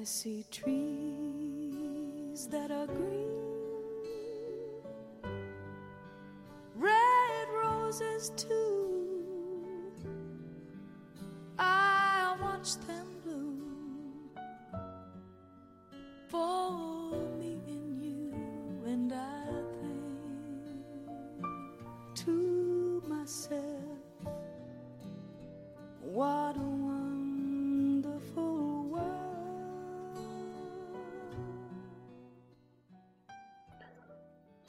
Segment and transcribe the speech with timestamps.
[0.00, 0.70] I see trees
[2.46, 3.28] that are green,
[6.74, 8.79] red roses too.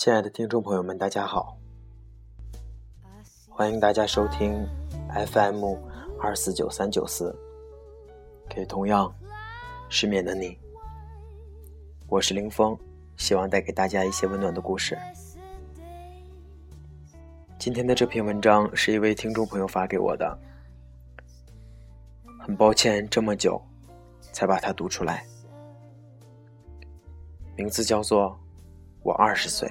[0.00, 1.58] 亲爱的听众朋友们，大家好，
[3.50, 4.66] 欢迎大家收听
[5.26, 5.76] FM
[6.18, 7.38] 二四九三九四，
[8.48, 9.14] 给同样
[9.90, 10.58] 失眠的你，
[12.08, 12.74] 我是林峰，
[13.18, 14.96] 希望带给大家一些温暖的故事。
[17.58, 20.38] 今天的这篇文章是一位听众朋友发给我的，
[22.40, 23.60] 很抱歉这么久
[24.32, 25.26] 才把它读出来，
[27.54, 28.30] 名字叫做
[29.02, 29.68] 《我二十岁》。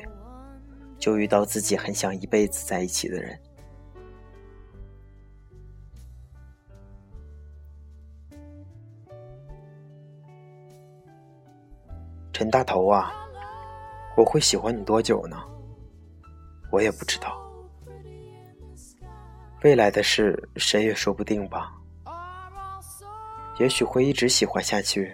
[1.00, 3.40] 就遇到自己很想一辈子在一起的人。
[12.34, 13.12] 陈大头啊，
[14.16, 15.38] 我会喜欢你多久呢？
[16.72, 17.38] 我也不知道。
[19.64, 21.74] 未来的事谁也说不定吧。
[23.60, 25.14] 也许会一直喜欢下去，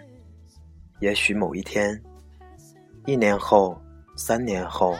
[1.00, 2.00] 也许某一天，
[3.08, 3.76] 一年后、
[4.16, 4.96] 三年后。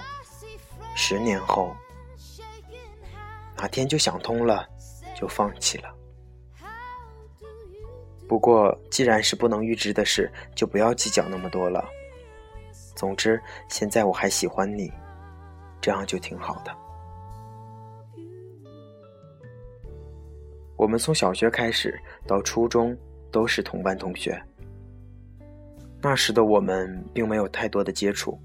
[0.96, 1.76] 十年后，
[3.58, 4.68] 哪天就想通了，
[5.14, 5.94] 就放弃了。
[8.28, 11.86] 不过，既然是不能预知的事，就不要计较那么多了。
[12.96, 14.92] 总之，现在我还喜欢你，
[15.80, 16.76] 这样就挺好的。
[20.76, 22.98] 我们从小学开始到初中
[23.32, 24.42] 都是同班同学，
[26.02, 28.40] 那时的我们并没有太多的接触。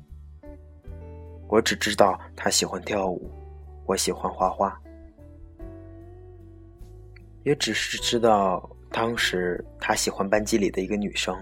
[1.50, 3.28] 我只知道他喜欢跳舞，
[3.84, 4.80] 我喜欢画画，
[7.42, 11.36] 也只是知道当时他喜欢班级里的一个女生，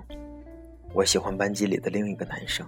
[0.94, 2.66] 我喜欢班级里的另一个男生。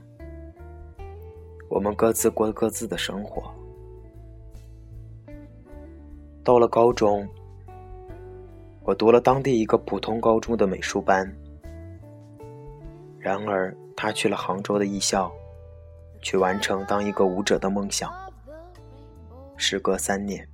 [1.71, 3.51] 我们各自过各自的生活。
[6.45, 7.27] 到了高中，
[8.83, 11.35] 我读了当地一个普通高中的美术班，
[13.19, 15.33] 然而他去了杭州的艺校。
[16.23, 18.13] 去完成当一个舞者的梦想。
[19.57, 20.49] 时隔三年，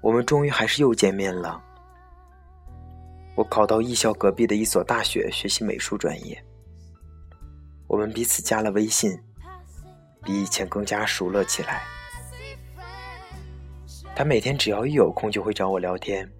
[0.00, 1.62] 我们终于还是又见面了。
[3.34, 6.42] 我考到艺校隔壁的一所大学学习美术专业。
[7.86, 9.18] 我们彼此加了微信，
[10.22, 11.82] 比以前更加熟络起来。
[14.14, 16.30] 他每天只要一有空就会找我聊天。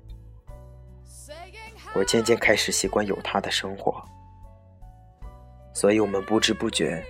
[1.94, 4.02] 我渐渐开始习惯有他的生活，
[5.74, 7.04] 所以我们不知不觉。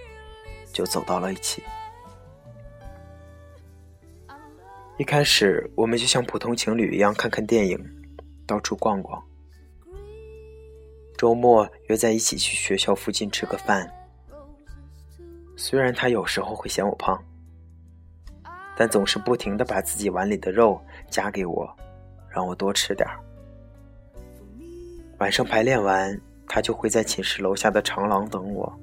[0.72, 1.62] 就走到了一起。
[4.96, 7.78] 一开始，我们就像普通情侣一样看看电影，
[8.46, 9.22] 到处逛逛。
[11.16, 13.90] 周末约在一起去学校附近吃个饭。
[15.56, 17.22] 虽然他有时候会嫌我胖，
[18.76, 21.68] 但总是不停的把自己碗里的肉夹给我，
[22.30, 23.18] 让我多吃点儿。
[25.18, 28.80] 晚上排练完，他就会在寝室楼下的长廊等我。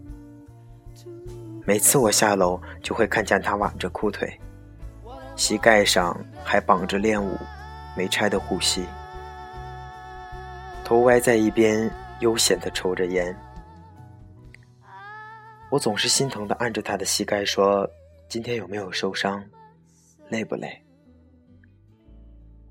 [1.67, 4.39] 每次我下楼，就会看见他挽着裤腿，
[5.35, 7.37] 膝盖上还绑着练舞
[7.93, 8.85] 没拆的护膝，
[10.85, 11.91] 头歪在一边，
[12.21, 13.37] 悠闲地抽着烟。
[15.69, 17.85] 我总是心疼地按着他的膝盖说
[18.29, 19.43] ：“今天有没有受伤？
[20.29, 20.81] 累不累？”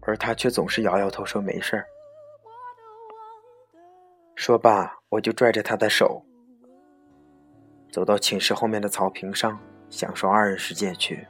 [0.00, 1.84] 而他却总是摇摇头说：“没事儿。”
[4.36, 6.25] 说罢，我就拽着他的手。
[7.96, 9.58] 走到寝室后面的草坪上，
[9.88, 11.26] 享受二人世界去。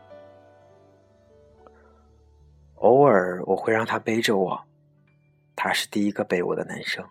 [2.75, 4.65] 偶尔我会让他背着我，
[5.55, 7.09] 他是第一个背我的男生。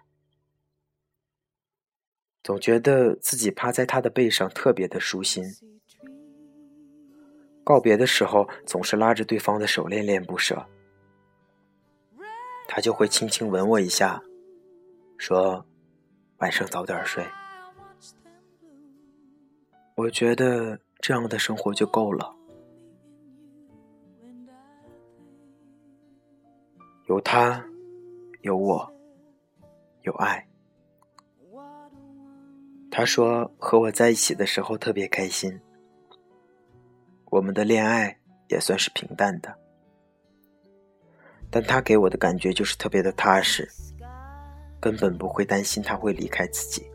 [2.43, 5.45] 总觉得自己趴在他的背上特别的舒心。
[7.63, 10.65] 告别的时候，总是拉着对方的手恋恋不舍。
[12.67, 14.21] 他就会轻轻吻我一下，
[15.17, 15.65] 说
[16.39, 17.25] ：“晚上早点睡。”
[19.95, 22.35] 我觉得这样的生活就够了，
[27.05, 27.65] 有他，
[28.41, 28.93] 有我，
[30.01, 30.45] 有爱。
[32.91, 35.57] 他说和我在一起的时候特别开心，
[37.31, 38.19] 我们的恋爱
[38.49, 39.57] 也算是平淡的，
[41.49, 43.65] 但他给我的感觉就是特别的踏实，
[44.81, 46.85] 根本不会担心他会离开自己。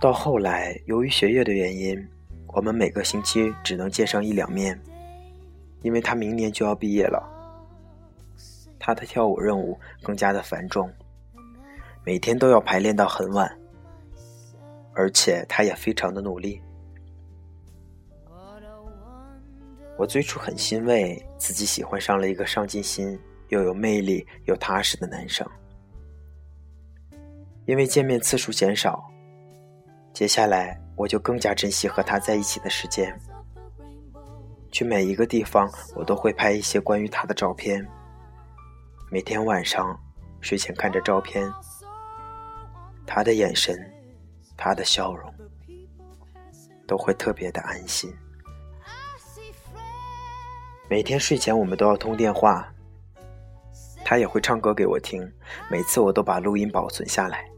[0.00, 2.08] 到后来，由于学业的原因，
[2.46, 4.80] 我们每个星期只能见上一两面，
[5.82, 7.20] 因为他明年就要毕业了。
[8.78, 10.88] 他的跳舞任务更加的繁重，
[12.04, 13.58] 每天都要排练到很晚，
[14.94, 16.62] 而且他也非常的努力。
[19.96, 23.18] 我最初很欣慰自己喜欢上了一个上进心
[23.48, 25.44] 又有魅力又踏实的男生，
[27.66, 29.04] 因为见面次数减少。
[30.18, 33.16] 接下来，我就更加珍惜和他在一起的时间。
[34.72, 37.86] 去每一个地方，我都会拍一些关于他的照片。
[39.12, 39.96] 每天晚上
[40.40, 41.48] 睡前看着照片，
[43.06, 43.78] 他的眼神，
[44.56, 45.32] 他的笑容，
[46.84, 48.12] 都会特别的安心。
[50.90, 52.68] 每天睡前我们都要通电话，
[54.04, 55.32] 他也会唱歌给我听，
[55.70, 57.48] 每次我都把录音保存下来。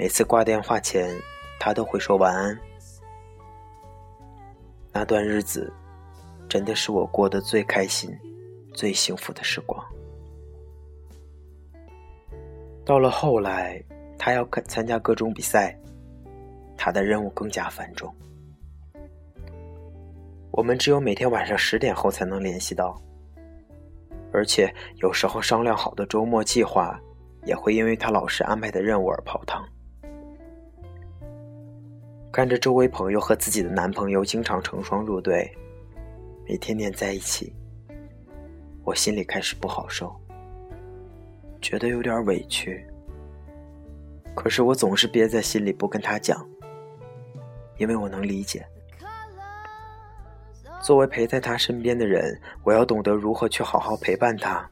[0.00, 1.14] 每次挂电话前，
[1.58, 2.58] 他都会说晚安。
[4.94, 5.70] 那段日子，
[6.48, 8.10] 真的是我过得最开心、
[8.72, 9.78] 最幸福的时光。
[12.82, 13.78] 到了后来，
[14.18, 15.78] 他要参加各种比赛，
[16.78, 18.10] 他的任务更加繁重。
[20.50, 22.98] 我们只有每天晚上十点后才能联系到，
[24.32, 26.98] 而且有时候商量好的周末计划，
[27.44, 29.62] 也会因为他老师安排的任务而泡汤。
[32.32, 35.50] 看着周围朋友和自己的男朋友经常成双入对，
[36.48, 37.52] 每天黏在一起，
[38.84, 40.14] 我心里开始不好受，
[41.60, 42.86] 觉得有点委屈。
[44.36, 46.48] 可是我总是憋在心里不跟他讲，
[47.78, 48.64] 因为我能理解。
[50.80, 54.70] 作为陪在他身边的人，我要懂得如何去好好陪伴他，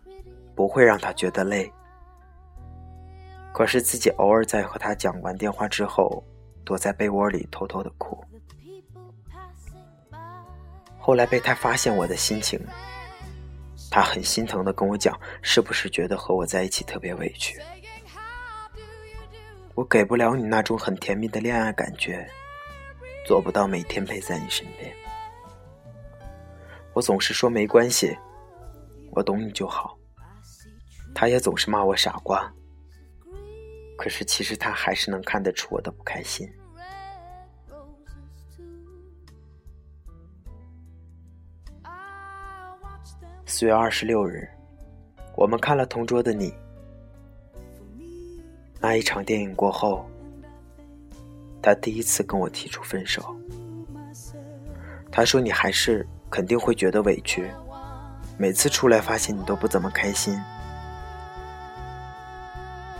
[0.54, 1.68] 不会让他觉得累。
[3.52, 6.22] 可是自己偶尔在和他讲完电话之后。
[6.68, 8.22] 躲在被窝里偷偷的哭。
[10.98, 12.60] 后来被他发现我的心情，
[13.90, 17.58] 他很心疼的跟我讲：“是不是觉得和我在一起特别委屈？
[19.74, 22.28] 我给不了你那种很甜蜜的恋爱感觉，
[23.26, 24.92] 做不到每天陪在你身边。
[26.92, 28.14] 我总是说没关系，
[29.12, 29.96] 我懂你就好。
[31.14, 32.52] 他也总是骂我傻瓜。”
[33.96, 36.46] 可是，其实他还是能看得出我的不开心。
[43.50, 44.46] 四月二十六日，
[45.34, 46.50] 我们看了《同桌的你》。
[48.78, 50.06] 那一场电影过后，
[51.62, 53.34] 他第一次跟我提出分手。
[55.10, 57.50] 他说：“你还是肯定会觉得委屈，
[58.36, 60.38] 每次出来发现你都不怎么开心。”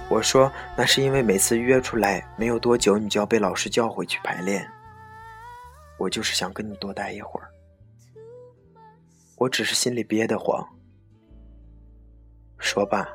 [0.08, 4.66] 我说：“那是因为每次约出来没有多久，你就要被老师叫回去排练。
[5.98, 7.50] 我就是想跟你多待一会儿，
[9.38, 10.66] 我只是心里憋得慌。”
[12.58, 13.08] 说罢，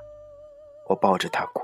[0.88, 1.62] 我抱着他哭。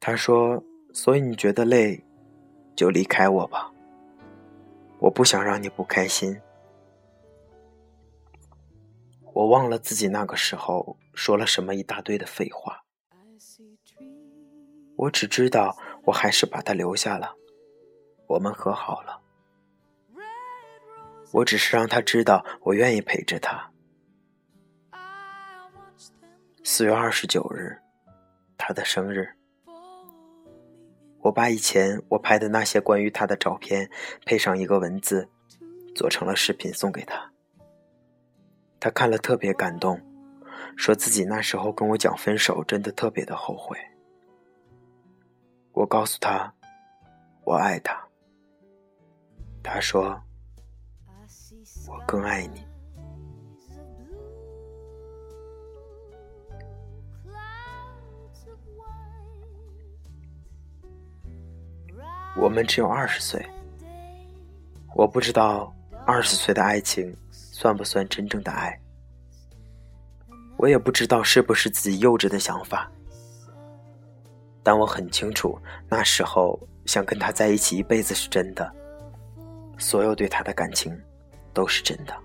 [0.00, 0.62] 他说
[0.94, 2.02] ：“所以你觉得累，
[2.74, 3.70] 就离开我吧。
[4.98, 6.40] 我不想让你不开心。”
[9.34, 12.82] 我忘了自己那个时候说了什么一大堆的废话，
[14.96, 17.36] 我只知道我还是把他留下了，
[18.26, 19.20] 我们和好了。
[21.32, 23.70] 我只是让他知道我愿意陪着他。
[26.64, 27.78] 四月二十九日，
[28.56, 29.28] 他的生日，
[31.20, 33.88] 我把以前我拍的那些关于他的照片
[34.26, 35.28] 配上一个文字，
[35.94, 37.30] 做成了视频送给他。
[38.80, 40.00] 他看了特别感动，
[40.76, 43.76] 说自己那时候跟我讲分手，真的特别的后悔。
[45.72, 46.52] 我告诉他，
[47.44, 47.98] 我爱他。
[49.62, 50.22] 他说，
[51.88, 52.64] 我更爱你。
[62.36, 63.44] 我们只有二十岁，
[64.94, 65.74] 我不知道
[66.06, 67.16] 二十岁的爱情。
[67.30, 68.80] 算不算真正的爱？
[70.58, 72.88] 我也不知道是不是自己幼稚的想法，
[74.62, 78.72] 但我很清楚，那时候想跟他在一起一辈子是真的，
[79.76, 80.96] 所有对他的感情
[81.58, 82.16] 都是真的。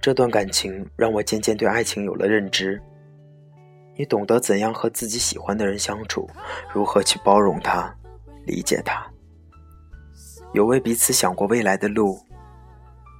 [0.00, 2.82] 这段感情让我渐渐对爱情有了认知。
[3.94, 6.26] 你懂得怎样和自己喜欢的人相处，
[6.72, 7.94] 如何去包容他、
[8.46, 9.06] 理解他，
[10.54, 12.18] 有为彼此想过未来的路。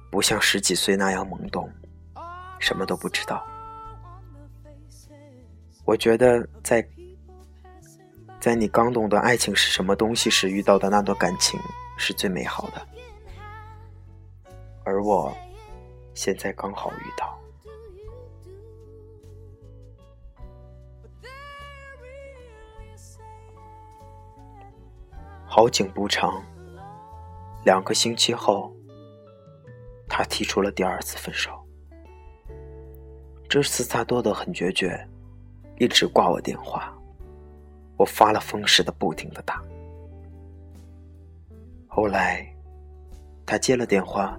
[0.09, 1.69] 不像十几岁那样懵懂，
[2.57, 3.45] 什么都不知道。
[5.85, 6.83] 我觉得在
[8.39, 11.59] 在你刚懂得爱情是什么东西时遇到的那段感情
[11.95, 12.87] 是最美好的，
[14.83, 15.33] 而我
[16.13, 17.39] 现在刚好遇到。
[25.45, 26.43] 好景不长，
[27.63, 28.73] 两个星期后，
[30.09, 31.51] 他提出了第二次分手。
[33.47, 35.07] 这次他做的很决绝，
[35.77, 36.91] 一直挂我电话，
[37.97, 39.63] 我发了疯似的不停的打。
[41.87, 42.51] 后来，
[43.45, 44.35] 他接了电话，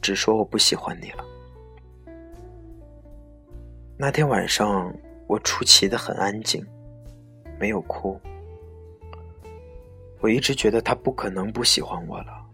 [0.00, 1.24] 只说我不喜欢你了。
[3.96, 4.92] 那天晚上，
[5.26, 6.66] 我出奇的很安静，
[7.58, 8.18] 没有哭。
[10.20, 12.46] 我一直觉得他不可能不喜欢我了，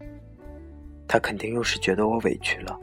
[1.07, 2.77] 他肯定又是觉得我委屈了。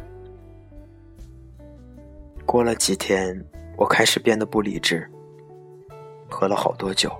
[2.46, 3.42] 过了几天，
[3.76, 5.10] 我开始变得不理智，
[6.30, 7.10] 喝了好多酒，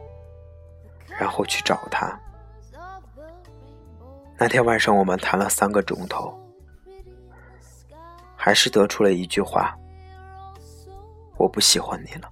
[1.18, 2.20] 然后去找他。
[4.38, 6.38] 那天晚上我们谈了三个钟头，
[8.44, 9.74] 还是得出了一句话：
[11.38, 12.30] 我不喜欢你了，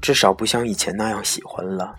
[0.00, 1.96] 至少不像以前那样喜欢了。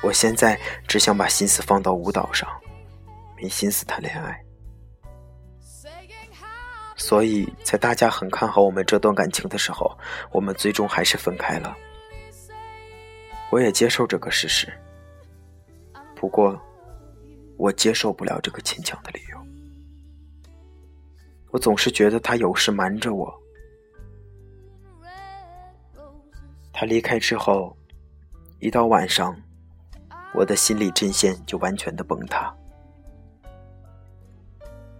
[0.00, 0.56] 我现在
[0.86, 2.48] 只想把心思放到舞蹈上，
[3.36, 4.40] 没心思谈恋爱。
[6.94, 9.98] 所以在大家很看好我们这段感情的时候，
[10.30, 11.76] 我们最终还是分开了。
[13.50, 14.72] 我也接受这个事实，
[16.14, 16.56] 不过
[17.58, 19.40] 我接受不了这个牵强的理由。
[21.50, 23.32] 我总是觉得他有事瞒着我。
[26.72, 27.76] 他离开之后，
[28.58, 29.36] 一到晚上。
[30.32, 32.54] 我的心理阵线就完全的崩塌。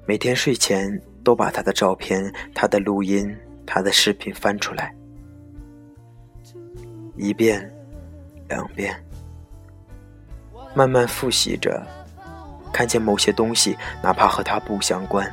[0.05, 3.33] 每天睡前都把他的照片、他的录音、
[3.65, 4.93] 他的视频翻出来，
[7.17, 7.73] 一遍、
[8.49, 9.01] 两遍，
[10.75, 11.81] 慢慢复习着，
[12.73, 15.33] 看见某些东西，哪怕和他不相关，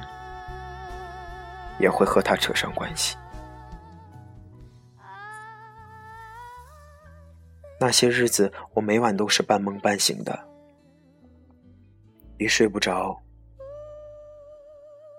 [1.79, 3.17] 也会和他扯上关系。
[7.79, 10.47] 那些日子，我每晚都是半梦半醒的，
[12.39, 13.21] 一睡不着，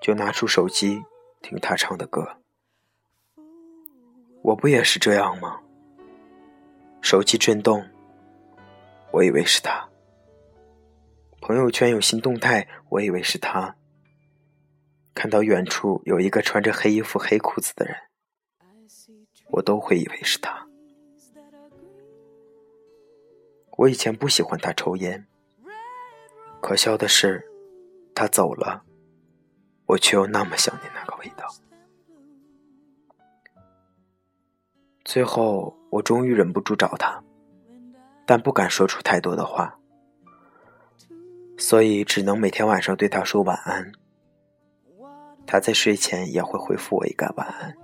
[0.03, 1.00] 就拿出手机
[1.41, 2.27] 听他唱的歌。
[4.43, 5.61] 我不也是这样吗？
[7.00, 7.88] 手机震动，
[9.12, 9.88] 我以为是他；
[11.41, 13.73] 朋友圈有新动态，我以为是他；
[15.19, 17.97] 看到远处有一个穿着黑衣服、黑裤子的人，
[19.51, 20.65] 我都会以为是他。
[23.79, 25.27] 我以前不喜欢他抽烟，
[26.63, 27.45] 可笑的是，
[28.15, 28.85] 他走了，
[29.87, 31.53] 我却又那么想念那个味道。
[35.05, 37.21] 最后，我终于忍不住找他，
[38.25, 39.81] 但不敢说出太多的话，
[41.59, 43.91] 所以只能每天晚上对他说晚安。
[45.50, 47.75] 他在睡前也会回复我一个晚安。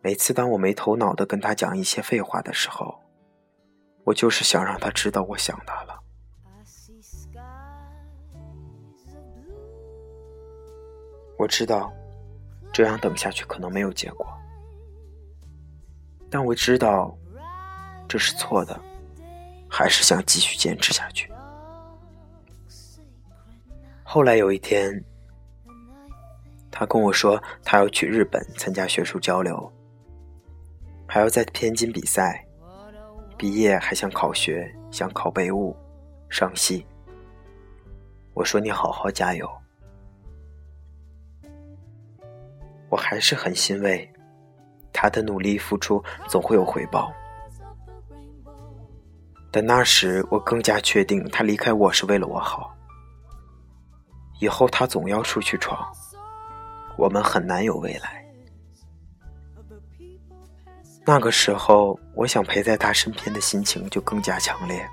[0.00, 2.98] 每次当我没头脑的跟他讲一些废话的时候，
[4.04, 6.00] 我就是想让他知道我想他了。
[11.38, 11.92] 我知道，
[12.72, 14.26] 这样等下去可能没有结果，
[16.30, 17.14] 但我知道
[18.08, 18.80] 这是错的，
[19.68, 21.30] 还是想继续坚持下去。
[24.02, 25.04] 后来有一天，
[26.78, 29.72] 他跟我说他要去日本参加学术交流，
[31.08, 32.46] 还要在天津比赛。
[33.38, 35.74] 毕业还想考学，想考北务，
[36.28, 36.86] 上戏。
[38.34, 39.50] 我说你好好加油。
[42.90, 44.06] 我还是很欣慰，
[44.92, 47.10] 他的努力付出总会有回报。
[49.50, 52.76] 但那时我更加确定，他离开我是为了我好。
[54.40, 55.90] 以后他总要出去闯，
[56.96, 58.24] 我们很难有未来。
[61.04, 64.88] 那个时候，我想陪在他身边的心情就更加强烈。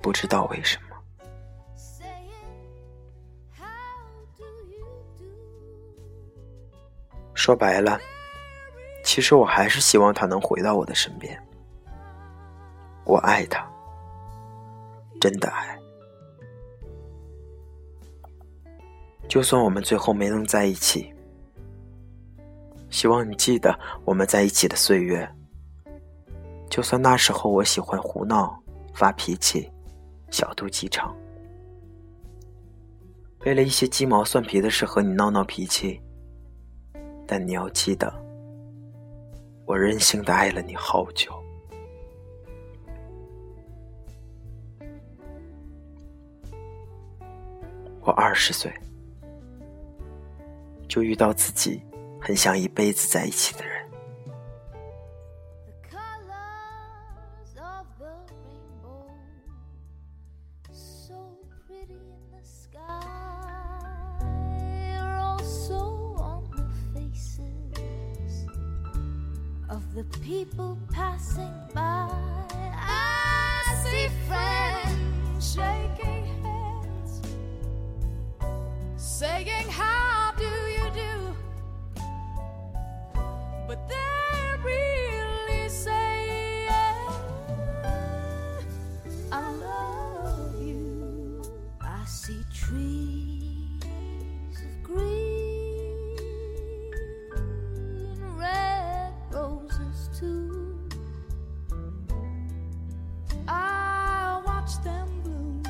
[0.00, 0.84] 不知道为什么。
[7.34, 7.98] 说白了，
[9.04, 11.40] 其实我还是希望他能回到我的身边。
[13.04, 13.64] 我爱他，
[15.20, 15.77] 真的爱。
[19.28, 21.12] 就算我们最后没能在一起。
[22.90, 25.28] 希望你记得我们在一起的岁月。
[26.70, 28.58] 就算那时候我喜欢胡闹、
[28.94, 29.70] 发脾气、
[30.30, 31.14] 小肚鸡肠，
[33.40, 36.00] 为了一些鸡毛蒜皮的事和你闹闹脾气，
[37.26, 38.12] 但你要记得，
[39.66, 41.32] 我任性的爱了你好久。
[48.00, 48.72] 我二十岁，
[50.88, 51.82] 就遇到自己
[52.20, 53.78] 很想一辈子在一起的人。
[69.98, 72.08] the people passing by.
[72.72, 77.20] I see friends shaking hands,
[78.96, 80.07] saying, How
[92.68, 96.16] trees of green
[98.36, 100.78] red roses too.
[103.48, 105.62] I watch them bloom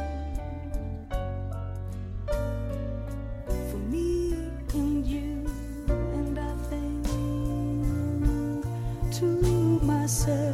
[3.47, 4.35] for me
[4.75, 5.47] and you,
[5.87, 7.07] and I think
[9.19, 9.25] to
[9.85, 10.48] myself.